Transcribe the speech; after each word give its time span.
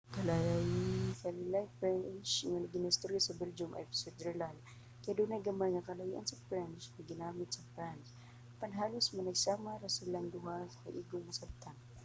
ang 0.15 0.23
lain-laing 0.29 1.17
french 1.79 2.31
nga 2.51 2.59
ginaistorya 2.73 3.21
sa 3.23 3.37
belgium 3.41 3.71
ug 3.79 3.89
switzerland 3.99 4.57
kay 5.01 5.11
adunay 5.13 5.41
gamay 5.47 5.69
nga 5.73 5.87
kalahian 5.89 6.27
sa 6.27 6.41
french 6.47 6.83
nga 6.93 7.03
ginagamit 7.11 7.49
sa 7.53 7.67
france 7.73 8.07
apan 8.53 8.71
halos 8.81 9.05
managsama 9.17 9.71
ra 9.81 9.89
silang 9.97 10.27
duha 10.33 10.55
nga 10.81 10.89
igong 11.01 11.25
masabtan 11.29 11.75